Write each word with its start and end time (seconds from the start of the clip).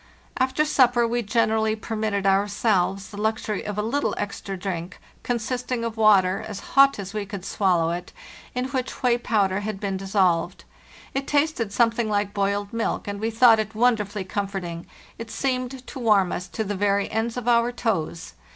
After 0.37 0.65
supper 0.65 1.07
we 1.07 1.21
generally 1.21 1.75
permitted 1.75 2.25
ourselves 2.25 3.11
the 3.11 3.21
luxury 3.21 3.63
of 3.63 3.77
a 3.77 3.83
little 3.83 4.15
extra 4.17 4.57
drink, 4.57 4.97
consisting 5.21 5.83
of 5.83 5.95
water, 5.95 6.43
as 6.47 6.59
hot 6.73 6.97
as 6.97 7.13
we 7.13 7.23
could 7.23 7.45
swallow 7.45 7.91
it, 7.91 8.11
in 8.55 8.65
which 8.69 9.03
whey 9.03 9.19
powder 9.19 9.59
had 9.59 9.79
been 9.79 9.97
dissolved. 9.97 10.63
It 11.13 11.27
tasted 11.27 11.71
some 11.71 11.91
thing 11.91 12.09
like 12.09 12.33
boiled 12.33 12.73
milk, 12.73 13.07
and 13.07 13.19
we 13.19 13.29
thought 13.29 13.59
it 13.59 13.75
wonderfully 13.75 14.23
comforting; 14.23 14.87
it 15.19 15.29
seemed 15.29 15.85
to 15.85 15.99
warm 15.99 16.31
us 16.31 16.47
to 16.47 16.63
the 16.63 16.73
very 16.73 17.07
ends 17.11 17.37
of 17.37 17.47
our 17.47 17.71
toes. 17.71 18.33